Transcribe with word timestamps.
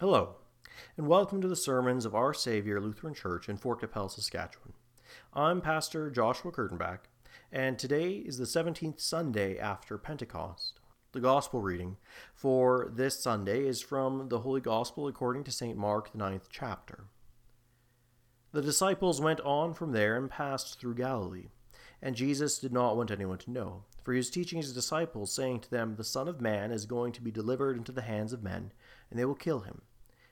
Hello, 0.00 0.36
and 0.96 1.06
welcome 1.06 1.42
to 1.42 1.46
the 1.46 1.54
sermons 1.54 2.06
of 2.06 2.14
Our 2.14 2.32
Savior 2.32 2.80
Lutheran 2.80 3.12
Church 3.12 3.50
in 3.50 3.58
Fort 3.58 3.80
Qu'Appelle, 3.80 4.08
Saskatchewan. 4.08 4.72
I'm 5.34 5.60
Pastor 5.60 6.10
Joshua 6.10 6.50
Kurtenbach, 6.50 7.00
and 7.52 7.78
today 7.78 8.12
is 8.12 8.38
the 8.38 8.46
17th 8.46 8.98
Sunday 8.98 9.58
after 9.58 9.98
Pentecost. 9.98 10.80
The 11.12 11.20
Gospel 11.20 11.60
reading 11.60 11.98
for 12.34 12.90
this 12.96 13.22
Sunday 13.22 13.66
is 13.66 13.82
from 13.82 14.30
the 14.30 14.38
Holy 14.38 14.62
Gospel 14.62 15.06
according 15.06 15.44
to 15.44 15.52
St. 15.52 15.76
Mark, 15.76 16.12
the 16.12 16.18
ninth 16.18 16.48
chapter. 16.50 17.04
The 18.52 18.62
disciples 18.62 19.20
went 19.20 19.40
on 19.40 19.74
from 19.74 19.92
there 19.92 20.16
and 20.16 20.30
passed 20.30 20.80
through 20.80 20.94
Galilee, 20.94 21.48
and 22.00 22.16
Jesus 22.16 22.58
did 22.58 22.72
not 22.72 22.96
want 22.96 23.10
anyone 23.10 23.36
to 23.36 23.50
know, 23.50 23.84
for 24.02 24.14
he 24.14 24.16
was 24.16 24.30
teaching 24.30 24.62
his 24.62 24.72
disciples, 24.72 25.30
saying 25.30 25.60
to 25.60 25.70
them, 25.70 25.96
The 25.96 26.04
Son 26.04 26.26
of 26.26 26.40
Man 26.40 26.72
is 26.72 26.86
going 26.86 27.12
to 27.12 27.20
be 27.20 27.30
delivered 27.30 27.76
into 27.76 27.92
the 27.92 28.00
hands 28.00 28.32
of 28.32 28.42
men, 28.42 28.72
and 29.10 29.20
they 29.20 29.26
will 29.26 29.34
kill 29.34 29.60
him 29.60 29.82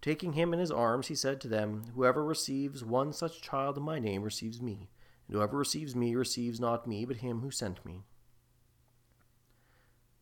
Taking 0.00 0.32
him 0.32 0.54
in 0.54 0.60
his 0.60 0.70
arms, 0.70 1.08
he 1.08 1.14
said 1.14 1.40
to 1.40 1.48
them, 1.48 1.82
Whoever 1.94 2.24
receives 2.24 2.84
one 2.84 3.12
such 3.12 3.42
child 3.42 3.76
in 3.76 3.82
my 3.82 3.98
name 3.98 4.22
receives 4.22 4.62
me, 4.62 4.88
and 5.28 5.36
whoever 5.36 5.58
receives 5.58 5.94
me 5.94 6.14
receives 6.14 6.58
not 6.58 6.86
me, 6.86 7.04
but 7.04 7.18
him 7.18 7.40
who 7.40 7.50
sent 7.50 7.84
me. 7.84 8.04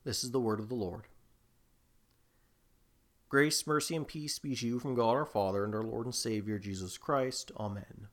This 0.04 0.24
is 0.24 0.32
the 0.32 0.40
word 0.40 0.58
of 0.58 0.68
the 0.68 0.74
Lord. 0.74 1.04
Grace, 3.28 3.66
mercy, 3.66 3.94
and 3.94 4.08
peace 4.08 4.38
be 4.38 4.56
to 4.56 4.66
you 4.66 4.78
from 4.78 4.94
God 4.94 5.12
our 5.12 5.26
Father 5.26 5.64
and 5.64 5.74
our 5.74 5.84
Lord 5.84 6.06
and 6.06 6.14
Savior 6.14 6.58
Jesus 6.58 6.96
Christ. 6.96 7.52
Amen. 7.58 8.08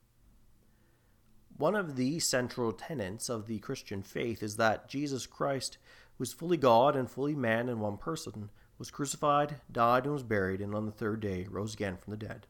One 1.57 1.75
of 1.75 1.95
the 1.95 2.19
central 2.19 2.73
tenets 2.73 3.29
of 3.29 3.47
the 3.47 3.59
Christian 3.59 4.03
faith 4.03 4.43
is 4.43 4.57
that 4.57 4.89
Jesus 4.89 5.25
Christ, 5.25 5.77
is 6.19 6.33
fully 6.33 6.57
God 6.57 6.95
and 6.95 7.09
fully 7.09 7.33
man 7.33 7.69
in 7.69 7.79
one 7.79 7.97
person, 7.97 8.49
was 8.77 8.91
crucified, 8.91 9.55
died, 9.71 10.03
and 10.03 10.13
was 10.13 10.23
buried, 10.23 10.61
and 10.61 10.75
on 10.75 10.85
the 10.85 10.91
third 10.91 11.19
day 11.19 11.47
rose 11.49 11.73
again 11.73 11.97
from 11.97 12.11
the 12.11 12.17
dead. 12.17 12.47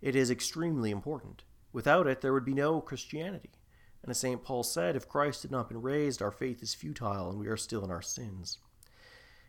It 0.00 0.16
is 0.16 0.30
extremely 0.30 0.90
important. 0.90 1.42
Without 1.72 2.06
it, 2.06 2.20
there 2.20 2.32
would 2.32 2.44
be 2.44 2.54
no 2.54 2.80
Christianity. 2.80 3.50
And 4.02 4.10
as 4.10 4.18
St. 4.18 4.42
Paul 4.42 4.62
said, 4.62 4.96
if 4.96 5.08
Christ 5.08 5.42
had 5.42 5.50
not 5.50 5.68
been 5.68 5.82
raised, 5.82 6.22
our 6.22 6.30
faith 6.30 6.62
is 6.62 6.74
futile 6.74 7.28
and 7.28 7.38
we 7.38 7.48
are 7.48 7.56
still 7.56 7.84
in 7.84 7.90
our 7.90 8.02
sins. 8.02 8.58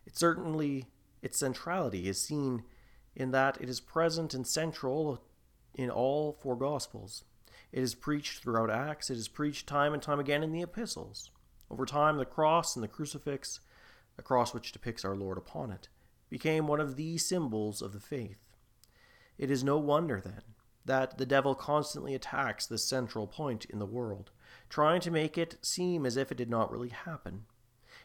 It 0.06 0.18
certainly, 0.18 0.88
its 1.22 1.38
centrality 1.38 2.08
is 2.08 2.22
seen 2.22 2.64
in 3.16 3.32
that 3.32 3.62
it 3.62 3.70
is 3.70 3.80
present 3.80 4.34
and 4.34 4.46
central 4.46 5.24
in 5.76 5.90
all 5.90 6.34
four 6.42 6.56
Gospels. 6.56 7.24
It 7.72 7.84
is 7.84 7.94
preached 7.94 8.42
throughout 8.42 8.72
Acts, 8.72 9.10
it 9.10 9.18
is 9.18 9.28
preached 9.28 9.68
time 9.68 9.94
and 9.94 10.02
time 10.02 10.20
again 10.20 10.42
in 10.42 10.52
the 10.52 10.64
epistles. 10.64 11.30
Over 11.70 11.86
time, 11.86 12.18
the 12.18 12.26
cross 12.26 12.76
and 12.76 12.84
the 12.84 12.88
crucifix, 12.88 13.60
a 14.18 14.24
cross 14.24 14.54
which 14.54 14.72
depicts 14.72 15.06
our 15.06 15.16
Lord 15.16 15.38
upon 15.38 15.72
it, 15.72 15.88
became 16.30 16.68
one 16.68 16.80
of 16.80 16.96
the 16.96 17.18
symbols 17.18 17.82
of 17.82 17.94
the 17.94 18.00
faith. 18.00 18.40
It 19.38 19.50
is 19.50 19.64
no 19.64 19.78
wonder, 19.78 20.22
then, 20.22 20.42
that 20.86 21.18
the 21.18 21.26
devil 21.26 21.56
constantly 21.56 22.14
attacks 22.14 22.66
this 22.66 22.86
central 22.86 23.28
point 23.28 23.66
in 23.66 23.80
the 23.80 23.86
world, 23.86 24.32
trying 24.70 25.02
to 25.02 25.12
make 25.12 25.38
it 25.38 25.58
seem 25.62 26.06
as 26.06 26.18
if 26.18 26.32
it 26.32 26.38
did 26.38 26.50
not 26.50 26.72
really 26.72 26.90
happen. 26.90 27.46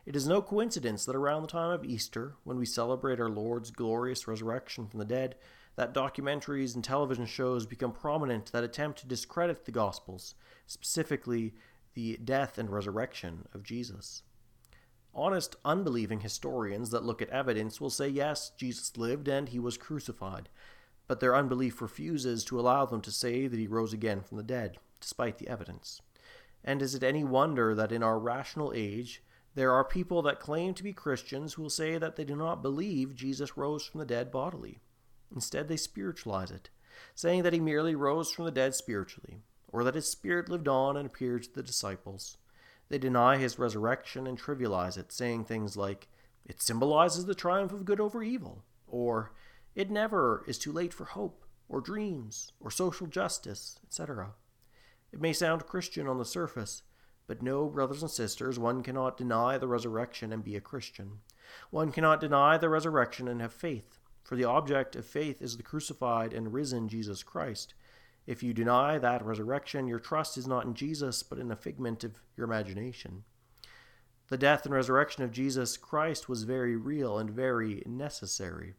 It 0.07 0.15
is 0.15 0.27
no 0.27 0.43
coincidence 0.43 1.05
that 1.07 1.17
around 1.17 1.43
the 1.43 1.49
time 1.49 1.71
of 1.71 1.85
Easter, 1.85 2.37
when 2.45 2.59
we 2.59 2.67
celebrate 2.67 3.21
our 3.21 3.31
Lord's 3.31 3.71
glorious 3.71 4.29
resurrection 4.29 4.87
from 4.87 4.99
the 4.99 5.05
dead, 5.05 5.37
that 5.77 5.95
documentaries 5.95 6.75
and 6.75 6.85
television 6.85 7.27
shows 7.27 7.67
become 7.67 7.93
prominent 7.93 8.53
that 8.53 8.65
attempt 8.65 9.01
to 9.01 9.09
discredit 9.09 9.65
the 9.65 9.73
Gospels, 9.73 10.35
specifically 10.67 11.55
the 11.95 12.19
death 12.23 12.59
and 12.59 12.71
resurrection 12.71 13.47
of 13.55 13.63
Jesus. 13.63 14.23
Honest, 15.17 15.55
unbelieving 15.65 16.21
historians 16.21 16.91
that 16.91 17.05
look 17.05 17.23
at 17.23 17.29
evidence 17.31 17.81
will 17.81 17.91
say, 17.91 18.09
yes, 18.09 18.51
Jesus 18.57 18.97
lived 18.97 19.29
and 19.29 19.49
he 19.49 19.61
was 19.61 19.77
crucified, 19.77 20.49
but 21.07 21.21
their 21.21 21.37
unbelief 21.37 21.81
refuses 21.81 22.45
to 22.45 22.59
allow 22.59 22.85
them 22.85 23.01
to 23.03 23.13
say 23.13 23.47
that 23.47 23.59
he 23.59 23.69
rose 23.69 23.93
again 23.93 24.21
from 24.21 24.39
the 24.39 24.43
dead, 24.43 24.79
despite 25.01 25.39
the 25.39 25.49
evidence. 25.49 26.01
And 26.65 26.83
is 26.83 26.95
it 26.95 27.05
any 27.05 27.23
wonder 27.23 27.75
that 27.75 27.93
in 27.93 28.03
our 28.03 28.19
rational 28.19 28.73
age, 28.75 29.23
there 29.55 29.71
are 29.73 29.85
people 29.85 30.21
that 30.23 30.41
claim 30.41 30.75
to 30.75 30.83
be 30.83 30.93
Christians 30.93 31.53
who 31.53 31.63
will 31.63 31.71
say 31.71 31.97
that 31.97 32.17
they 32.17 32.25
do 32.25 32.35
not 32.35 32.63
believe 32.63 33.15
Jesus 33.15 33.57
rose 33.57 33.87
from 33.87 34.01
the 34.01 34.07
dead 34.07 34.33
bodily? 34.33 34.81
Instead, 35.33 35.69
they 35.69 35.77
spiritualize 35.77 36.51
it, 36.51 36.71
saying 37.15 37.45
that 37.45 37.53
he 37.53 37.61
merely 37.61 37.95
rose 37.95 38.33
from 38.33 38.47
the 38.47 38.51
dead 38.51 38.75
spiritually, 38.75 39.43
or 39.69 39.85
that 39.85 39.95
his 39.95 40.11
spirit 40.11 40.49
lived 40.49 40.67
on 40.67 40.97
and 40.97 41.07
appeared 41.07 41.45
to 41.45 41.55
the 41.55 41.63
disciples. 41.63 42.37
They 42.89 42.99
deny 42.99 43.37
his 43.37 43.59
resurrection 43.59 44.27
and 44.27 44.41
trivialize 44.41 44.99
it, 44.99 45.13
saying 45.13 45.45
things 45.45 45.77
like, 45.77 46.09
it 46.45 46.61
symbolizes 46.61 47.27
the 47.27 47.35
triumph 47.35 47.73
of 47.73 47.85
good 47.85 48.01
over 48.01 48.23
evil, 48.23 48.65
or 48.87 49.33
it 49.75 49.91
never 49.91 50.45
is 50.47 50.59
too 50.59 50.73
late 50.73 50.93
for 50.93 51.07
hope, 51.07 51.45
or 51.69 51.81
dreams, 51.81 52.53
or 52.61 52.71
social 52.71 53.07
justice, 53.07 53.79
etc. 53.85 54.35
It 55.13 55.21
may 55.21 55.33
sound 55.33 55.67
Christian 55.67 56.07
on 56.07 56.19
the 56.19 56.25
surface, 56.25 56.83
but 57.27 57.43
no, 57.43 57.67
brothers 57.67 58.03
and 58.03 58.11
sisters, 58.11 58.59
one 58.59 58.83
cannot 58.83 59.17
deny 59.17 59.57
the 59.57 59.67
resurrection 59.67 60.33
and 60.33 60.45
be 60.45 60.57
a 60.57 60.61
Christian. 60.61 61.21
One 61.71 61.91
cannot 61.91 62.21
deny 62.21 62.59
the 62.59 62.69
resurrection 62.69 63.29
and 63.29 63.41
have 63.41 63.53
faith, 63.53 63.99
for 64.23 64.37
the 64.37 64.45
object 64.45 64.95
of 64.97 65.07
faith 65.07 65.41
is 65.41 65.57
the 65.57 65.63
crucified 65.63 66.33
and 66.35 66.53
risen 66.53 66.89
Jesus 66.89 67.23
Christ, 67.23 67.75
if 68.27 68.43
you 68.43 68.55
deny 68.55 68.99
that 68.99 69.25
resurrection, 69.25 69.87
your 69.87 69.99
trust 69.99 70.37
is 70.37 70.47
not 70.47 70.65
in 70.65 70.75
Jesus, 70.75 71.23
but 71.23 71.39
in 71.39 71.51
a 71.51 71.57
figment 71.57 72.05
of 72.05 72.21
your 72.37 72.47
imagination. 72.47 73.25
The 74.29 74.39
death 74.39 74.65
and 74.65 74.75
resurrection 74.75 75.23
of 75.23 75.33
Jesus 75.33 75.77
Christ 75.77 76.29
was 76.29 76.45
very 76.45 76.77
real 76.77 77.19
and 77.19 77.31
very 77.31 77.83
necessary. 77.85 78.75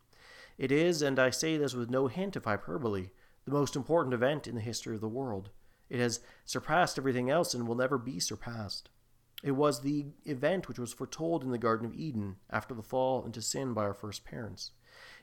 It 0.58 0.72
is, 0.72 1.02
and 1.02 1.20
I 1.20 1.30
say 1.30 1.58
this 1.58 1.74
with 1.74 1.90
no 1.90 2.08
hint 2.08 2.36
of 2.36 2.46
hyperbole, 2.46 3.10
the 3.46 3.52
most 3.52 3.76
important 3.76 4.14
event 4.14 4.48
in 4.48 4.56
the 4.56 4.62
history 4.62 4.96
of 4.96 5.02
the 5.02 5.08
world. 5.08 5.52
It 5.90 6.00
has 6.00 6.22
surpassed 6.46 6.98
everything 6.98 7.30
else 7.30 7.54
and 7.54 7.68
will 7.68 7.76
never 7.76 8.00
be 8.00 8.20
surpassed. 8.20 8.90
It 9.44 9.52
was 9.52 9.82
the 9.82 10.08
event 10.26 10.68
which 10.68 10.80
was 10.80 10.94
foretold 10.94 11.44
in 11.44 11.52
the 11.52 11.60
Garden 11.60 11.86
of 11.86 11.94
Eden 11.94 12.38
after 12.50 12.74
the 12.74 12.82
fall 12.82 13.24
into 13.26 13.42
sin 13.42 13.74
by 13.74 13.84
our 13.84 13.94
first 13.94 14.26
parents. 14.26 14.72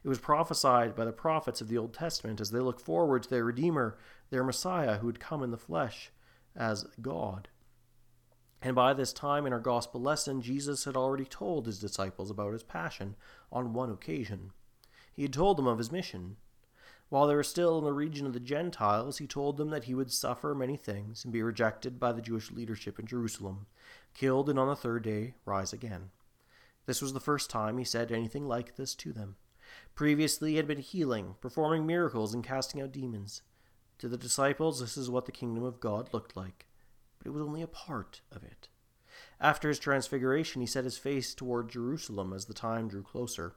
It 0.04 0.08
was 0.08 0.18
prophesied 0.18 0.96
by 0.96 1.04
the 1.04 1.12
prophets 1.12 1.60
of 1.60 1.68
the 1.68 1.78
Old 1.78 1.94
Testament 1.94 2.40
as 2.40 2.50
they 2.50 2.58
look 2.58 2.80
forward 2.80 3.22
to 3.22 3.30
their 3.30 3.44
Redeemer, 3.44 3.96
their 4.30 4.42
Messiah, 4.42 4.98
who 4.98 5.06
would 5.06 5.20
come 5.20 5.42
in 5.42 5.50
the 5.52 5.56
flesh 5.56 6.10
as 6.56 6.86
God. 7.00 7.48
And 8.60 8.74
by 8.74 8.94
this 8.94 9.12
time 9.12 9.46
in 9.46 9.52
our 9.52 9.60
gospel 9.60 10.00
lesson, 10.00 10.40
Jesus 10.40 10.84
had 10.84 10.96
already 10.96 11.24
told 11.24 11.66
his 11.66 11.80
disciples 11.80 12.30
about 12.30 12.52
his 12.52 12.62
passion 12.62 13.16
on 13.50 13.72
one 13.72 13.90
occasion. 13.90 14.52
He 15.12 15.22
had 15.22 15.32
told 15.32 15.56
them 15.56 15.66
of 15.66 15.78
his 15.78 15.92
mission. 15.92 16.36
While 17.08 17.26
they 17.26 17.34
were 17.34 17.42
still 17.42 17.78
in 17.78 17.84
the 17.84 17.92
region 17.92 18.26
of 18.26 18.32
the 18.32 18.40
Gentiles, 18.40 19.18
he 19.18 19.26
told 19.26 19.56
them 19.56 19.70
that 19.70 19.84
he 19.84 19.94
would 19.94 20.10
suffer 20.10 20.54
many 20.54 20.76
things 20.76 21.24
and 21.24 21.32
be 21.32 21.42
rejected 21.42 22.00
by 22.00 22.12
the 22.12 22.22
Jewish 22.22 22.50
leadership 22.50 22.98
in 22.98 23.06
Jerusalem, 23.06 23.66
killed, 24.14 24.48
and 24.48 24.58
on 24.58 24.68
the 24.68 24.76
third 24.76 25.02
day 25.02 25.34
rise 25.44 25.72
again. 25.72 26.10
This 26.86 27.02
was 27.02 27.12
the 27.12 27.20
first 27.20 27.50
time 27.50 27.78
he 27.78 27.84
said 27.84 28.10
anything 28.10 28.48
like 28.48 28.76
this 28.76 28.94
to 28.96 29.12
them. 29.12 29.36
Previously, 29.94 30.52
he 30.52 30.56
had 30.56 30.66
been 30.66 30.80
healing, 30.80 31.36
performing 31.40 31.86
miracles, 31.86 32.34
and 32.34 32.44
casting 32.44 32.80
out 32.80 32.92
demons. 32.92 33.42
To 33.98 34.08
the 34.08 34.16
disciples, 34.16 34.80
this 34.80 34.96
is 34.96 35.10
what 35.10 35.26
the 35.26 35.32
kingdom 35.32 35.62
of 35.62 35.80
God 35.80 36.08
looked 36.12 36.36
like, 36.36 36.66
but 37.18 37.26
it 37.26 37.32
was 37.32 37.42
only 37.42 37.62
a 37.62 37.66
part 37.66 38.20
of 38.32 38.42
it. 38.42 38.68
After 39.40 39.68
his 39.68 39.78
transfiguration, 39.78 40.60
he 40.60 40.66
set 40.66 40.84
his 40.84 40.98
face 40.98 41.34
toward 41.34 41.68
Jerusalem 41.68 42.32
as 42.32 42.46
the 42.46 42.54
time 42.54 42.88
drew 42.88 43.02
closer. 43.02 43.54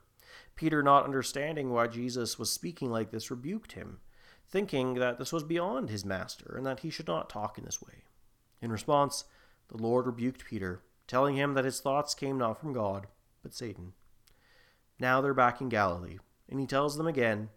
Peter, 0.56 0.84
not 0.84 1.06
understanding 1.06 1.70
why 1.72 1.88
Jesus 1.88 2.38
was 2.38 2.52
speaking 2.52 2.92
like 2.92 3.12
this, 3.12 3.32
rebuked 3.32 3.72
him, 3.72 4.00
thinking 4.48 4.96
that 4.96 5.18
this 5.18 5.32
was 5.32 5.44
beyond 5.44 5.90
his 5.90 6.06
master 6.06 6.56
and 6.56 6.66
that 6.66 6.82
he 6.82 6.90
should 6.90 7.08
not 7.08 7.30
talk 7.30 7.58
in 7.58 7.66
this 7.66 7.82
way. 7.82 8.04
In 8.62 8.72
response, 8.72 9.26
the 9.70 9.78
Lord 9.78 10.06
rebuked 10.06 10.46
Peter, 10.46 10.84
telling 11.08 11.36
him 11.36 11.54
that 11.54 11.66
his 11.66 11.80
thoughts 11.80 12.14
came 12.14 12.38
not 12.38 12.60
from 12.60 12.74
God, 12.74 13.08
but 13.42 13.54
Satan. 13.54 13.94
Now 15.00 15.22
they're 15.22 15.34
back 15.34 15.62
in 15.62 15.70
Galilee, 15.70 16.18
and 16.50 16.60
he 16.60 16.66
tells 16.66 16.98
them 16.98 17.08
again, 17.08 17.50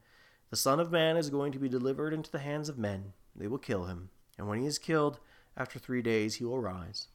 The 0.50 0.56
Son 0.56 0.80
of 0.80 0.90
Man 0.90 1.16
is 1.16 1.30
going 1.30 1.52
to 1.52 1.58
be 1.58 1.68
delivered 1.68 2.12
into 2.12 2.30
the 2.30 2.40
hands 2.40 2.68
of 2.68 2.78
men. 2.78 3.12
They 3.36 3.46
will 3.46 3.58
kill 3.58 3.84
him, 3.84 4.10
and 4.36 4.48
when 4.48 4.60
he 4.60 4.66
is 4.66 4.78
killed, 4.78 5.20
after 5.56 5.78
three 5.78 6.02
days 6.02 6.36
he 6.36 6.44
will 6.44 6.60
rise. 6.60 7.08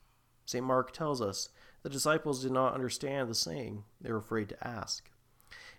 St. 0.46 0.64
Mark 0.64 0.92
tells 0.92 1.22
us 1.22 1.50
the 1.82 1.90
disciples 1.90 2.42
did 2.42 2.52
not 2.52 2.74
understand 2.74 3.30
the 3.30 3.36
saying, 3.36 3.84
they 4.00 4.12
were 4.12 4.18
afraid 4.18 4.50
to 4.50 4.68
ask. 4.68 5.10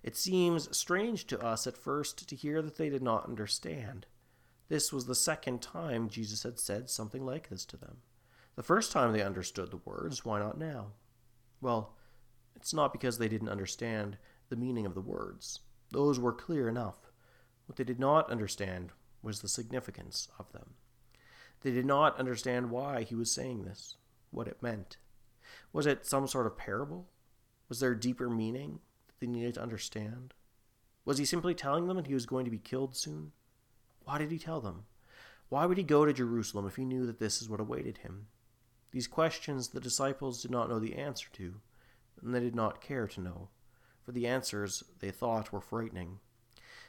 It 0.03 0.17
seems 0.17 0.77
strange 0.77 1.27
to 1.29 1.41
us 1.41 1.67
at 1.67 1.79
first 1.79 2.29
to 2.29 2.37
hear 2.37 2.61
that 2.61 2.77
they 2.77 2.91
did 2.91 3.03
not 3.03 3.27
understand. 3.27 4.07
This 4.69 4.93
was 4.93 5.07
the 5.07 5.15
second 5.15 5.63
time 5.63 6.09
Jesus 6.09 6.43
had 6.43 6.59
said 6.59 6.91
something 6.91 7.25
like 7.25 7.49
this 7.49 7.65
to 7.67 7.79
them. 7.79 7.99
The 8.57 8.63
first 8.63 8.93
time 8.93 9.13
they 9.13 9.23
understood 9.23 9.71
the 9.71 9.79
words, 9.79 10.25
why 10.25 10.39
not 10.41 10.59
now? 10.59 10.93
Well, 11.61 11.95
it's 12.55 12.75
not 12.75 12.93
because 12.93 13.19
they 13.19 13.29
didn't 13.29 13.49
understand 13.49 14.19
the 14.49 14.57
meaning 14.57 14.87
of 14.87 14.95
the 14.95 15.01
words. 15.01 15.61
Those 15.91 16.19
were 16.19 16.33
clear 16.33 16.69
enough. 16.69 17.11
What 17.67 17.77
they 17.77 17.85
did 17.85 18.01
not 18.01 18.31
understand 18.31 18.91
was 19.23 19.41
the 19.41 19.49
significance 19.49 20.29
of 20.39 20.53
them. 20.53 20.75
They 21.63 21.71
did 21.71 21.87
not 21.87 22.19
understand 22.19 22.71
why 22.71 23.03
he 23.03 23.15
was 23.15 23.33
saying 23.33 23.65
this, 23.65 23.97
what 24.31 24.49
it 24.49 24.63
meant. 24.63 24.99
Was 25.73 25.87
it 25.87 26.07
some 26.07 26.27
sort 26.27 26.47
of 26.47 26.59
parable? 26.59 27.09
Was 27.69 27.81
there 27.81 27.93
a 27.93 28.01
deeper 28.01 28.29
meaning 28.29 28.81
that 29.07 29.15
they 29.19 29.27
needed 29.27 29.55
to 29.55 29.63
understand? 29.63 30.35
Was 31.05 31.19
he 31.19 31.25
simply 31.25 31.55
telling 31.55 31.87
them 31.87 31.97
that 31.97 32.07
he 32.07 32.15
was 32.15 32.27
going 32.27 32.45
to 32.45 32.51
be 32.51 32.59
killed 32.59 32.97
soon? 32.97 33.33
Why 34.05 34.19
did 34.19 34.31
he 34.31 34.39
tell 34.39 34.61
them? 34.61 34.85
Why 35.49 35.67
would 35.67 35.79
he 35.79 35.85
go 35.85 36.05
to 36.05 36.13
Jerusalem 36.13 36.67
if 36.67 36.77
he 36.77 36.85
knew 36.85 37.07
that 37.07 37.19
this 37.19 37.41
is 37.41 37.49
what 37.49 37.61
awaited 37.61 37.99
him? 37.99 38.27
These 38.91 39.07
questions 39.07 39.69
the 39.69 39.81
disciples 39.81 40.43
did 40.43 40.51
not 40.51 40.69
know 40.69 40.79
the 40.79 40.95
answer 40.97 41.29
to, 41.33 41.55
and 42.23 42.35
they 42.35 42.41
did 42.41 42.55
not 42.55 42.81
care 42.81 43.07
to 43.09 43.21
know, 43.21 43.49
for 44.05 44.13
the 44.13 44.27
answers 44.27 44.85
they 45.01 45.11
thought 45.11 45.53
were 45.53 45.61
frightening. 45.61 46.19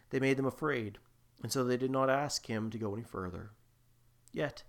They 0.09 0.19
made 0.19 0.37
them 0.37 0.45
afraid, 0.45 0.97
and 1.41 1.51
so 1.51 1.63
they 1.63 1.77
did 1.77 1.91
not 1.91 2.09
ask 2.09 2.47
him 2.47 2.69
to 2.69 2.77
go 2.77 2.93
any 2.93 3.03
further. 3.03 3.51
Yet, 4.31 4.63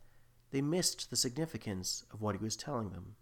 they 0.51 0.63
missed 0.63 1.11
the 1.11 1.17
significance 1.17 2.05
of 2.13 2.21
what 2.21 2.37
he 2.37 2.43
was 2.43 2.57
telling 2.57 2.91
them. 2.91 3.17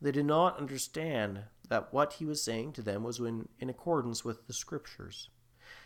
They 0.00 0.12
did 0.12 0.26
not 0.26 0.58
understand 0.58 1.44
that 1.68 1.92
what 1.92 2.14
he 2.14 2.24
was 2.24 2.42
saying 2.42 2.72
to 2.74 2.82
them 2.82 3.02
was 3.02 3.18
in, 3.18 3.48
in 3.58 3.70
accordance 3.70 4.24
with 4.24 4.46
the 4.46 4.52
Scriptures. 4.52 5.30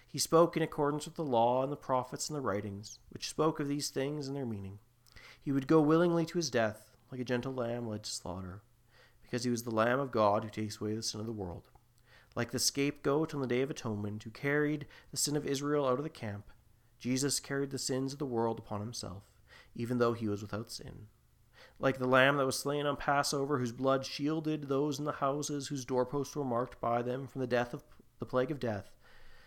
He 0.09 0.19
spoke 0.19 0.57
in 0.57 0.63
accordance 0.63 1.05
with 1.05 1.17
the 1.17 1.23
law 1.23 1.63
and 1.63 1.71
the 1.71 1.77
prophets 1.77 2.29
and 2.29 2.37
the 2.37 2.41
writings, 2.41 2.99
which 3.11 3.29
spoke 3.29 3.61
of 3.61 3.69
these 3.69 3.91
things 3.91 4.27
and 4.27 4.37
their 4.37 4.47
meaning. 4.47 4.79
He 5.41 5.53
would 5.53 5.67
go 5.67 5.81
willingly 5.81 6.25
to 6.27 6.39
his 6.39 6.51
death, 6.51 6.97
like 7.13 7.21
a 7.21 7.25
gentle 7.25 7.53
lamb 7.53 7.87
led 7.87 8.05
to 8.05 8.11
slaughter, 8.11 8.63
because 9.23 9.45
he 9.45 9.51
was 9.51 9.63
the 9.63 9.71
Lamb 9.71 10.01
of 10.01 10.11
God 10.11 10.43
who 10.43 10.51
takes 10.51 10.81
away 10.81 10.95
the 10.95 11.03
sin 11.03 11.21
of 11.21 11.27
the 11.27 11.33
world. 11.33 11.69
Like 12.37 12.51
the 12.51 12.59
scapegoat 12.59 13.35
on 13.35 13.41
the 13.41 13.47
Day 13.47 13.63
of 13.63 13.71
Atonement, 13.71 14.23
who 14.23 14.31
carried 14.31 14.87
the 15.11 15.17
sin 15.17 15.35
of 15.37 15.47
Israel 15.47 15.89
out 15.89 15.99
of 15.99 16.05
the 16.05 16.11
camp, 16.11 16.51
Jesus 16.99 17.41
carried 17.41 17.71
the 17.71 17.79
sins 17.79 18.13
of 18.13 18.19
the 18.19 18.27
world 18.27 18.59
upon 18.59 18.81
himself, 18.81 19.25
even 19.75 19.97
though 19.97 20.13
he 20.13 20.29
was 20.29 20.43
without 20.43 20.71
sin. 20.71 21.07
Like 21.79 21.99
the 21.99 22.07
lamb 22.07 22.37
that 22.37 22.47
was 22.47 22.59
slain 22.59 22.85
on 22.87 22.97
Passover, 22.97 23.59
whose 23.59 23.73
blood 23.73 24.05
shielded 24.05 24.69
those 24.69 24.99
in 24.99 25.07
the 25.07 25.13
houses 25.13 25.69
whose 25.69 25.87
doorposts 25.87 26.37
were 26.37 26.45
marked 26.45 26.79
by 26.79 27.01
them 27.01 27.27
from 27.27 27.41
the 27.41 27.47
death 27.47 27.73
of 27.73 27.83
the 28.19 28.27
plague 28.27 28.51
of 28.51 28.61
death, 28.61 28.91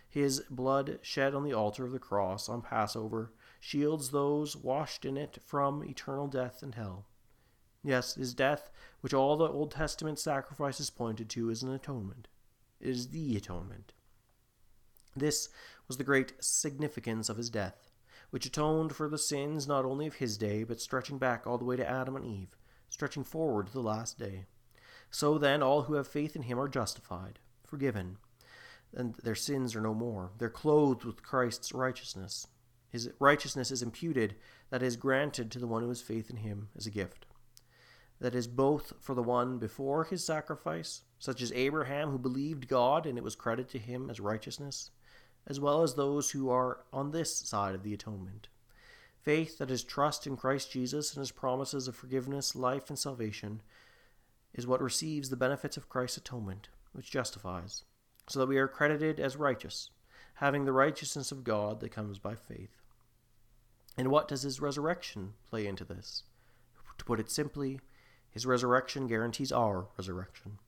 his 0.10 0.42
blood 0.50 0.98
shed 1.04 1.36
on 1.36 1.44
the 1.44 1.54
altar 1.54 1.86
of 1.86 1.92
the 1.92 2.00
cross 2.00 2.50
on 2.50 2.64
Passover 2.64 3.32
shields 3.60 4.10
those 4.10 4.56
washed 4.56 5.06
in 5.06 5.16
it 5.16 5.38
from 5.46 5.84
eternal 5.84 6.28
death 6.28 6.64
and 6.64 6.74
hell. 6.74 7.06
Yes, 7.84 8.16
his 8.16 8.34
death, 8.34 8.72
which 9.02 9.14
all 9.14 9.38
the 9.38 9.48
Old 9.48 9.72
Testament 9.72 10.18
sacrifices 10.18 10.90
pointed 10.90 11.30
to, 11.30 11.52
is 11.52 11.62
an 11.62 11.72
atonement. 11.72 12.28
Is 12.80 13.10
the 13.10 13.36
atonement. 13.36 13.94
This 15.16 15.50
was 15.88 15.98
the 15.98 16.04
great 16.04 16.34
significance 16.40 17.28
of 17.28 17.36
his 17.36 17.50
death, 17.50 17.92
which 18.30 18.46
atoned 18.46 18.96
for 18.96 19.10
the 19.10 19.18
sins 19.18 19.68
not 19.68 19.84
only 19.84 20.08
of 20.08 20.16
his 20.16 20.38
day, 20.38 20.64
but 20.64 20.80
stretching 20.80 21.18
back 21.18 21.46
all 21.46 21.58
the 21.58 21.66
way 21.66 21.76
to 21.76 21.90
Adam 21.90 22.16
and 22.16 22.26
Eve, 22.26 22.56
stretching 22.88 23.24
forward 23.24 23.68
to 23.68 23.74
the 23.74 23.82
last 23.82 24.18
day. 24.18 24.46
So 25.12 25.38
then, 25.38 25.62
all 25.62 25.84
who 25.84 25.96
have 25.96 26.08
faith 26.08 26.36
in 26.36 26.44
him 26.44 26.60
are 26.60 26.70
justified, 26.70 27.40
forgiven, 27.66 28.18
and 28.96 29.16
their 29.16 29.36
sins 29.36 29.76
are 29.76 29.82
no 29.82 29.94
more. 29.94 30.32
They're 30.38 30.50
clothed 30.50 31.04
with 31.04 31.24
Christ's 31.24 31.74
righteousness. 31.74 32.48
His 32.90 33.10
righteousness 33.20 33.72
is 33.72 33.82
imputed, 33.82 34.36
that 34.70 34.84
is 34.84 34.96
granted 34.96 35.52
to 35.52 35.60
the 35.60 35.68
one 35.68 35.82
who 35.82 35.90
has 35.90 36.02
faith 36.02 36.30
in 36.30 36.38
him 36.38 36.70
as 36.78 36.86
a 36.86 36.92
gift. 36.92 37.26
That 38.22 38.36
is 38.36 38.48
both 38.48 38.94
for 39.00 39.16
the 39.16 39.24
one 39.24 39.58
before 39.58 40.06
his 40.06 40.26
sacrifice, 40.26 41.02
such 41.20 41.42
as 41.42 41.52
Abraham 41.52 42.10
who 42.10 42.18
believed 42.18 42.68
God 42.68 43.06
and 43.06 43.18
it 43.18 43.24
was 43.24 43.36
credited 43.36 43.70
to 43.72 43.80
him 43.80 44.10
as 44.10 44.20
righteousness, 44.20 44.92
as 45.46 45.60
well 45.60 45.84
as 45.84 45.94
those 45.94 46.32
who 46.32 46.50
are 46.50 46.80
on 46.92 47.12
this 47.12 47.36
side 47.36 47.76
of 47.76 47.84
the 47.84 47.94
atonement. 47.94 48.48
Faith, 49.22 49.58
that 49.58 49.70
is 49.70 49.84
trust 49.84 50.26
in 50.26 50.38
Christ 50.38 50.72
Jesus 50.72 51.14
and 51.14 51.20
his 51.20 51.32
promises 51.32 51.88
of 51.88 51.96
forgiveness, 51.96 52.56
life, 52.56 52.90
and 52.90 52.98
salvation, 52.98 53.62
is 54.54 54.66
what 54.66 54.82
receives 54.82 55.30
the 55.30 55.36
benefits 55.36 55.78
of 55.78 55.90
Christ's 55.90 56.18
atonement, 56.18 56.70
which 56.94 57.12
justifies 57.12 57.84
so 58.30 58.40
that 58.40 58.48
we 58.48 58.58
are 58.58 58.68
credited 58.68 59.20
as 59.20 59.36
righteous, 59.36 59.90
having 60.36 60.64
the 60.64 60.72
righteousness 60.72 61.32
of 61.32 61.44
God 61.44 61.80
that 61.80 61.92
comes 61.92 62.20
by 62.20 62.36
faith. 62.36 62.78
And 63.98 64.10
what 64.10 64.28
does 64.28 64.44
his 64.44 64.62
resurrection 64.62 65.34
play 65.50 65.66
into 65.66 65.84
this? 65.84 66.24
To 67.00 67.06
put 67.06 67.20
it 67.20 67.32
simply, 67.32 67.80
his 68.30 68.46
resurrection 68.46 69.08
guarantees 69.08 69.52
our 69.52 69.88
resurrection. 69.98 70.60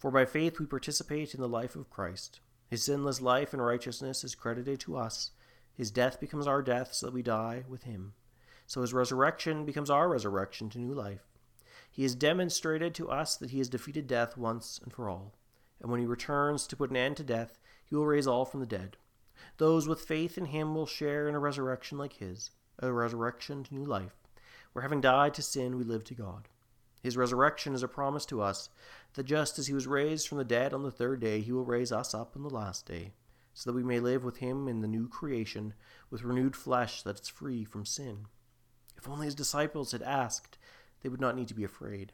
For 0.00 0.10
by 0.10 0.24
faith 0.24 0.58
we 0.58 0.66
participate 0.66 1.32
in 1.32 1.40
the 1.40 1.48
life 1.48 1.76
of 1.76 1.88
Christ. 1.88 2.40
His 2.68 2.82
sinless 2.82 3.20
life 3.20 3.52
and 3.52 3.64
righteousness 3.64 4.24
is 4.24 4.34
credited 4.34 4.80
to 4.80 4.96
us. 4.96 5.30
His 5.72 5.92
death 5.92 6.18
becomes 6.18 6.48
our 6.48 6.62
death 6.62 6.92
so 6.92 7.06
that 7.06 7.14
we 7.14 7.22
die 7.22 7.62
with 7.68 7.84
him. 7.84 8.14
So 8.66 8.80
his 8.80 8.92
resurrection 8.92 9.64
becomes 9.64 9.90
our 9.90 10.08
resurrection 10.08 10.68
to 10.70 10.80
new 10.80 10.92
life. 10.92 11.28
He 11.88 12.02
has 12.02 12.16
demonstrated 12.16 12.96
to 12.96 13.08
us 13.08 13.36
that 13.36 13.50
he 13.50 13.58
has 13.58 13.68
defeated 13.68 14.08
death 14.08 14.36
once 14.36 14.80
and 14.82 14.92
for 14.92 15.08
all 15.08 15.34
and 15.80 15.90
when 15.90 16.00
he 16.00 16.06
returns 16.06 16.66
to 16.66 16.76
put 16.76 16.90
an 16.90 16.96
end 16.96 17.16
to 17.16 17.24
death, 17.24 17.58
he 17.84 17.94
will 17.94 18.06
raise 18.06 18.26
all 18.26 18.44
from 18.44 18.60
the 18.60 18.66
dead. 18.66 18.96
Those 19.56 19.88
with 19.88 20.02
faith 20.02 20.36
in 20.36 20.46
him 20.46 20.74
will 20.74 20.86
share 20.86 21.28
in 21.28 21.34
a 21.34 21.40
resurrection 21.40 21.98
like 21.98 22.14
his, 22.14 22.50
a 22.78 22.92
resurrection 22.92 23.64
to 23.64 23.74
new 23.74 23.84
life, 23.84 24.14
where 24.72 24.82
having 24.82 25.00
died 25.00 25.34
to 25.34 25.42
sin, 25.42 25.76
we 25.76 25.84
live 25.84 26.04
to 26.04 26.14
God. 26.14 26.48
His 27.02 27.16
resurrection 27.16 27.74
is 27.74 27.82
a 27.82 27.88
promise 27.88 28.26
to 28.26 28.42
us 28.42 28.68
that 29.14 29.24
just 29.24 29.58
as 29.58 29.66
he 29.66 29.74
was 29.74 29.86
raised 29.86 30.28
from 30.28 30.38
the 30.38 30.44
dead 30.44 30.74
on 30.74 30.82
the 30.82 30.90
third 30.90 31.20
day, 31.20 31.40
he 31.40 31.52
will 31.52 31.64
raise 31.64 31.92
us 31.92 32.14
up 32.14 32.36
on 32.36 32.42
the 32.42 32.50
last 32.50 32.86
day, 32.86 33.12
so 33.54 33.70
that 33.70 33.76
we 33.76 33.82
may 33.82 34.00
live 34.00 34.22
with 34.22 34.38
him 34.38 34.68
in 34.68 34.80
the 34.80 34.88
new 34.88 35.08
creation, 35.08 35.74
with 36.10 36.22
renewed 36.22 36.54
flesh 36.54 37.02
that 37.02 37.20
is 37.20 37.28
free 37.28 37.64
from 37.64 37.86
sin. 37.86 38.26
If 38.96 39.08
only 39.08 39.26
his 39.26 39.34
disciples 39.34 39.92
had 39.92 40.02
asked, 40.02 40.58
they 41.00 41.08
would 41.08 41.20
not 41.20 41.36
need 41.36 41.48
to 41.48 41.54
be 41.54 41.64
afraid. 41.64 42.12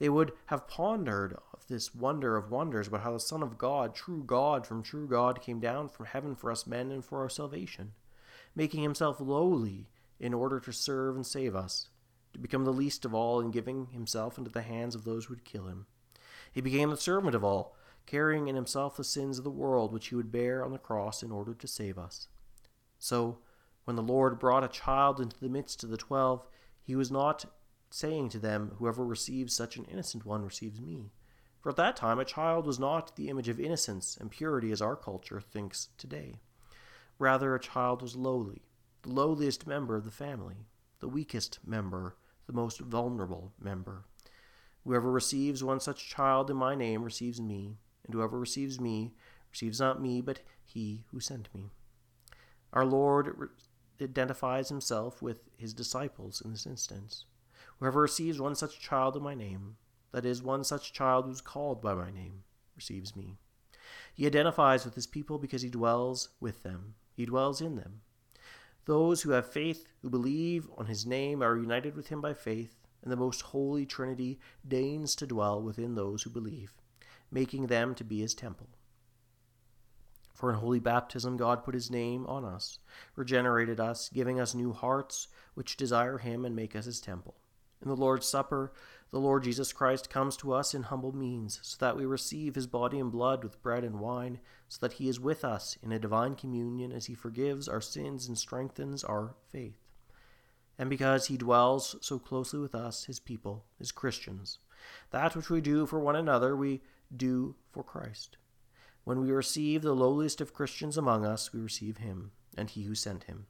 They 0.00 0.08
would 0.08 0.32
have 0.46 0.66
pondered 0.66 1.36
of 1.52 1.66
this 1.68 1.94
wonder 1.94 2.36
of 2.36 2.50
wonders 2.50 2.88
about 2.88 3.02
how 3.02 3.12
the 3.12 3.20
Son 3.20 3.42
of 3.42 3.58
God, 3.58 3.94
true 3.94 4.24
God 4.24 4.66
from 4.66 4.82
true 4.82 5.06
God, 5.06 5.40
came 5.40 5.60
down 5.60 5.88
from 5.88 6.06
heaven 6.06 6.34
for 6.34 6.50
us 6.50 6.66
men 6.66 6.90
and 6.90 7.04
for 7.04 7.20
our 7.20 7.28
salvation, 7.28 7.92
making 8.56 8.82
himself 8.82 9.20
lowly 9.20 9.88
in 10.18 10.34
order 10.34 10.58
to 10.58 10.72
serve 10.72 11.14
and 11.14 11.26
save 11.26 11.54
us, 11.54 11.88
to 12.32 12.38
become 12.38 12.64
the 12.64 12.72
least 12.72 13.04
of 13.04 13.14
all 13.14 13.40
and 13.40 13.52
giving 13.52 13.86
himself 13.86 14.38
into 14.38 14.50
the 14.50 14.62
hands 14.62 14.94
of 14.94 15.04
those 15.04 15.26
who 15.26 15.34
would 15.34 15.44
kill 15.44 15.66
him. 15.66 15.86
He 16.52 16.60
became 16.60 16.90
the 16.90 16.96
servant 16.96 17.34
of 17.34 17.44
all, 17.44 17.76
carrying 18.06 18.48
in 18.48 18.54
himself 18.54 18.96
the 18.96 19.04
sins 19.04 19.38
of 19.38 19.44
the 19.44 19.50
world 19.50 19.92
which 19.92 20.08
he 20.08 20.14
would 20.14 20.32
bear 20.32 20.64
on 20.64 20.72
the 20.72 20.78
cross 20.78 21.22
in 21.22 21.30
order 21.30 21.54
to 21.54 21.66
save 21.66 21.98
us. 21.98 22.28
So, 22.98 23.38
when 23.84 23.96
the 23.96 24.02
Lord 24.02 24.38
brought 24.38 24.64
a 24.64 24.68
child 24.68 25.20
into 25.20 25.38
the 25.38 25.48
midst 25.48 25.82
of 25.82 25.90
the 25.90 25.96
twelve, 25.96 26.46
he 26.82 26.96
was 26.96 27.10
not 27.10 27.44
saying 27.90 28.28
to 28.30 28.38
them, 28.38 28.72
Whoever 28.78 29.04
receives 29.04 29.54
such 29.54 29.76
an 29.76 29.84
innocent 29.84 30.26
one 30.26 30.44
receives 30.44 30.80
me. 30.80 31.10
For 31.60 31.70
at 31.70 31.76
that 31.76 31.96
time 31.96 32.18
a 32.18 32.24
child 32.24 32.66
was 32.66 32.78
not 32.78 33.16
the 33.16 33.28
image 33.28 33.48
of 33.48 33.58
innocence 33.58 34.16
and 34.20 34.30
purity 34.30 34.72
as 34.72 34.80
our 34.80 34.96
culture 34.96 35.40
thinks 35.40 35.88
today. 35.98 36.34
Rather, 37.18 37.54
a 37.54 37.60
child 37.60 38.00
was 38.00 38.14
lowly, 38.14 38.62
the 39.02 39.10
lowliest 39.10 39.66
member 39.66 39.96
of 39.96 40.04
the 40.04 40.10
family, 40.10 40.66
the 41.00 41.08
weakest 41.08 41.58
member, 41.66 42.16
the 42.48 42.52
most 42.54 42.80
vulnerable 42.80 43.52
member. 43.60 44.04
Whoever 44.84 45.12
receives 45.12 45.62
one 45.62 45.78
such 45.78 46.08
child 46.08 46.50
in 46.50 46.56
my 46.56 46.74
name 46.74 47.04
receives 47.04 47.40
me, 47.40 47.76
and 48.04 48.14
whoever 48.14 48.38
receives 48.38 48.80
me 48.80 49.12
receives 49.52 49.78
not 49.78 50.02
me, 50.02 50.20
but 50.22 50.40
he 50.64 51.04
who 51.12 51.20
sent 51.20 51.54
me. 51.54 51.70
Our 52.72 52.86
Lord 52.86 53.50
identifies 54.00 54.70
himself 54.70 55.20
with 55.20 55.38
his 55.56 55.74
disciples 55.74 56.40
in 56.40 56.50
this 56.50 56.66
instance. 56.66 57.26
Whoever 57.78 58.00
receives 58.00 58.40
one 58.40 58.54
such 58.54 58.80
child 58.80 59.16
in 59.16 59.22
my 59.22 59.34
name, 59.34 59.76
that 60.12 60.24
is, 60.24 60.42
one 60.42 60.64
such 60.64 60.92
child 60.92 61.26
who 61.26 61.30
is 61.30 61.42
called 61.42 61.82
by 61.82 61.94
my 61.94 62.10
name, 62.10 62.44
receives 62.74 63.14
me. 63.14 63.36
He 64.14 64.26
identifies 64.26 64.84
with 64.84 64.94
his 64.94 65.06
people 65.06 65.38
because 65.38 65.62
he 65.62 65.68
dwells 65.68 66.30
with 66.40 66.62
them, 66.62 66.94
he 67.14 67.26
dwells 67.26 67.60
in 67.60 67.76
them. 67.76 68.00
Those 68.88 69.20
who 69.20 69.32
have 69.32 69.52
faith, 69.52 69.86
who 70.00 70.08
believe 70.08 70.66
on 70.78 70.86
his 70.86 71.04
name, 71.04 71.42
are 71.42 71.58
united 71.58 71.94
with 71.94 72.08
him 72.08 72.22
by 72.22 72.32
faith, 72.32 72.74
and 73.02 73.12
the 73.12 73.16
most 73.16 73.42
holy 73.42 73.84
Trinity 73.84 74.40
deigns 74.66 75.14
to 75.16 75.26
dwell 75.26 75.60
within 75.60 75.94
those 75.94 76.22
who 76.22 76.30
believe, 76.30 76.72
making 77.30 77.66
them 77.66 77.94
to 77.96 78.02
be 78.02 78.20
his 78.20 78.34
temple. 78.34 78.70
For 80.32 80.48
in 80.48 80.56
holy 80.56 80.80
baptism, 80.80 81.36
God 81.36 81.64
put 81.64 81.74
his 81.74 81.90
name 81.90 82.24
on 82.28 82.46
us, 82.46 82.78
regenerated 83.14 83.78
us, 83.78 84.08
giving 84.08 84.40
us 84.40 84.54
new 84.54 84.72
hearts 84.72 85.28
which 85.52 85.76
desire 85.76 86.16
him 86.16 86.46
and 86.46 86.56
make 86.56 86.74
us 86.74 86.86
his 86.86 87.02
temple. 87.02 87.34
In 87.82 87.88
the 87.88 87.94
Lord's 87.94 88.26
Supper, 88.26 88.72
the 89.10 89.18
Lord 89.18 89.44
Jesus 89.44 89.72
Christ 89.72 90.10
comes 90.10 90.36
to 90.38 90.52
us 90.52 90.74
in 90.74 90.84
humble 90.84 91.16
means, 91.16 91.60
so 91.62 91.76
that 91.80 91.96
we 91.96 92.04
receive 92.04 92.54
his 92.54 92.66
body 92.66 92.98
and 92.98 93.10
blood 93.10 93.42
with 93.42 93.62
bread 93.62 93.82
and 93.82 94.00
wine, 94.00 94.38
so 94.68 94.78
that 94.80 94.94
he 94.94 95.08
is 95.08 95.18
with 95.18 95.44
us 95.44 95.78
in 95.82 95.92
a 95.92 95.98
divine 95.98 96.34
communion 96.34 96.92
as 96.92 97.06
he 97.06 97.14
forgives 97.14 97.68
our 97.68 97.80
sins 97.80 98.28
and 98.28 98.36
strengthens 98.36 99.02
our 99.02 99.34
faith. 99.50 99.78
And 100.78 100.90
because 100.90 101.26
he 101.26 101.36
dwells 101.38 101.96
so 102.00 102.18
closely 102.18 102.60
with 102.60 102.74
us, 102.74 103.04
his 103.04 103.18
people, 103.18 103.64
his 103.78 103.92
Christians, 103.92 104.58
that 105.10 105.34
which 105.34 105.48
we 105.48 105.60
do 105.60 105.86
for 105.86 105.98
one 105.98 106.14
another, 106.16 106.54
we 106.54 106.82
do 107.14 107.56
for 107.70 107.82
Christ. 107.82 108.36
When 109.04 109.22
we 109.22 109.30
receive 109.30 109.80
the 109.80 109.94
lowliest 109.94 110.42
of 110.42 110.52
Christians 110.52 110.98
among 110.98 111.24
us, 111.24 111.52
we 111.52 111.60
receive 111.60 111.96
him, 111.96 112.32
and 112.56 112.68
he 112.68 112.82
who 112.82 112.94
sent 112.94 113.24
him. 113.24 113.46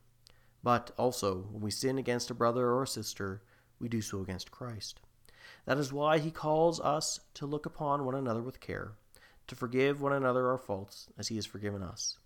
But 0.62 0.93
also, 0.97 1.49
when 1.50 1.62
we 1.62 1.73
sin 1.73 1.99
against 1.99 2.31
a 2.31 2.35
brother 2.35 2.69
or 2.69 2.85
a 2.85 2.87
sister, 2.87 3.43
we 3.81 3.88
do 3.88 4.00
so 4.00 4.21
against 4.21 4.53
Christ. 4.53 5.00
That 5.65 5.79
is 5.79 5.93
why 5.93 6.19
he 6.19 6.31
calls 6.31 6.81
us 6.81 7.21
to 7.35 7.47
look 7.47 7.67
upon 7.67 8.05
one 8.05 8.15
another 8.15 8.43
with 8.43 8.61
care, 8.61 8.93
to 9.47 9.55
forgive 9.55 10.00
one 10.00 10.12
another 10.12 10.49
our 10.49 10.59
faults 10.59 11.09
as 11.19 11.29
he 11.29 11.37
has 11.37 11.47
forgiven 11.47 11.83
us, 11.83 12.19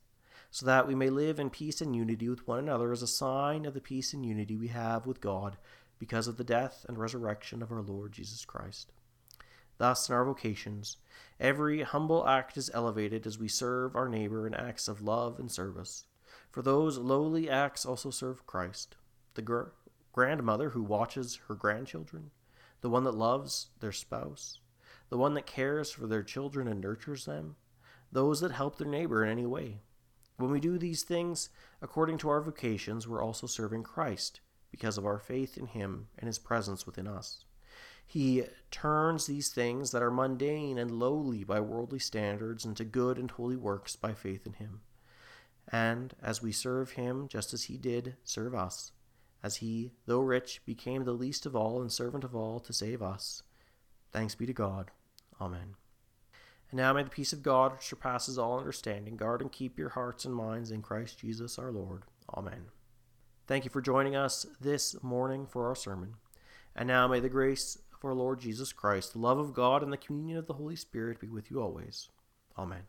so 0.51 0.67
that 0.67 0.87
we 0.87 0.95
may 0.95 1.11
live 1.11 1.41
in 1.41 1.51
peace 1.51 1.81
and 1.81 1.97
unity 1.97 2.29
with 2.29 2.47
one 2.47 2.59
another 2.59 2.93
as 2.93 3.03
a 3.03 3.07
sign 3.07 3.65
of 3.65 3.75
the 3.75 3.81
peace 3.81 4.13
and 4.13 4.25
unity 4.25 4.57
we 4.57 4.69
have 4.69 5.07
with 5.07 5.21
God 5.21 5.57
because 5.99 6.27
of 6.29 6.37
the 6.37 6.45
death 6.45 6.85
and 6.89 6.99
resurrection 6.99 7.63
of 7.63 7.71
our 7.73 7.83
Lord 7.83 8.13
Jesus 8.13 8.45
Christ. 8.45 8.93
Thus, 9.79 10.09
in 10.09 10.15
our 10.15 10.25
vocations, 10.25 10.99
every 11.41 11.83
humble 11.83 12.29
act 12.29 12.57
is 12.57 12.71
elevated 12.75 13.27
as 13.27 13.39
we 13.39 13.49
serve 13.49 13.97
our 13.97 14.09
neighbor 14.09 14.47
in 14.47 14.55
acts 14.55 14.87
of 14.87 15.03
love 15.03 15.39
and 15.39 15.51
service. 15.51 16.05
For 16.51 16.63
those 16.63 16.99
lowly 16.99 17.49
acts 17.49 17.87
also 17.87 18.11
serve 18.11 18.47
Christ, 18.47 18.97
the 19.35 19.71
grandmother 20.13 20.71
who 20.71 20.83
watches 20.83 21.41
her 21.49 21.55
grandchildren, 21.55 22.31
the 22.83 22.91
one 22.91 23.05
that 23.05 23.15
loves 23.15 23.69
their 23.81 23.93
spouse, 23.93 24.59
the 25.09 25.17
one 25.17 25.35
that 25.35 25.47
cares 25.47 25.91
for 25.91 26.07
their 26.07 26.23
children 26.23 26.69
and 26.69 26.81
nurtures 26.81 27.25
them, 27.25 27.57
those 28.11 28.41
that 28.41 28.53
help 28.53 28.77
their 28.77 28.87
neighbor 28.87 29.25
in 29.25 29.31
any 29.31 29.47
way. 29.47 29.79
When 30.37 30.51
we 30.51 30.61
do 30.61 30.77
these 30.77 31.03
things 31.03 31.49
according 31.81 32.19
to 32.19 32.29
our 32.29 32.43
vocations, 32.43 33.09
we're 33.09 33.23
also 33.23 33.47
serving 33.47 33.85
Christ 33.85 34.41
because 34.71 34.99
of 34.99 35.07
our 35.07 35.19
faith 35.19 35.57
in 35.57 35.67
Him 35.67 36.09
and 36.19 36.27
His 36.27 36.39
presence 36.39 36.85
within 36.85 37.07
us. 37.07 37.45
He 38.05 38.45
turns 38.71 39.27
these 39.27 39.51
things 39.51 39.93
that 39.93 40.03
are 40.03 40.11
mundane 40.11 40.77
and 40.77 40.91
lowly 40.91 41.45
by 41.45 41.61
worldly 41.61 42.01
standards 42.01 42.65
into 42.65 42.85
good 42.85 43.19
and 43.19 43.31
holy 43.31 43.57
works 43.57 43.97
by 43.97 44.13
faith 44.13 44.47
in 44.47 44.55
Him. 44.55 44.81
And 45.71 46.15
as 46.21 46.43
we 46.43 46.53
serve 46.53 46.93
Him 46.93 47.29
just 47.29 47.55
as 47.55 47.65
He 47.65 47.77
did 47.77 48.17
serve 48.25 48.55
us, 48.55 48.93
as 49.43 49.57
he, 49.57 49.93
though 50.07 50.21
rich, 50.21 50.61
became 50.65 51.05
the 51.05 51.13
least 51.13 51.47
of 51.47 51.57
all 51.57 51.81
and 51.81 51.91
servant 51.91 52.25
of 52.25 52.35
all 52.35 52.61
to 52.61 52.73
save 52.73 53.03
us. 53.03 53.43
Thanks 54.13 54.35
be 54.35 54.47
to 54.47 54.53
God. 54.53 54.91
Amen. 55.41 55.75
And 56.71 56.79
now 56.79 56.93
may 56.93 57.03
the 57.03 57.11
peace 57.11 57.33
of 57.33 57.43
God, 57.43 57.73
which 57.73 57.87
surpasses 57.87 58.39
all 58.39 58.59
understanding, 58.59 59.17
guard 59.17 59.43
and 59.43 59.53
keep 59.53 59.79
your 59.79 59.91
hearts 59.91 60.25
and 60.25 60.35
minds 60.35 60.71
in 60.71 60.81
Christ 60.81 61.19
Jesus 61.19 61.59
our 61.59 61.71
Lord. 61.71 62.05
Amen. 62.35 62.67
Thank 63.47 63.65
you 63.65 63.71
for 63.71 63.83
joining 63.83 64.17
us 64.17 64.47
this 64.61 64.97
morning 65.03 65.47
for 65.47 65.67
our 65.67 65.75
sermon. 65.75 66.15
And 66.75 66.87
now 66.87 67.09
may 67.09 67.21
the 67.21 67.29
grace 67.29 67.77
of 67.93 68.05
our 68.05 68.15
Lord 68.15 68.41
Jesus 68.41 68.73
Christ, 68.73 69.13
the 69.13 69.19
love 69.19 69.39
of 69.39 69.53
God, 69.53 69.83
and 69.83 69.93
the 69.93 69.99
communion 69.99 70.39
of 70.39 70.47
the 70.47 70.55
Holy 70.55 70.77
Spirit 70.77 71.21
be 71.21 71.29
with 71.29 71.51
you 71.51 71.61
always. 71.61 72.09
Amen. 72.57 72.85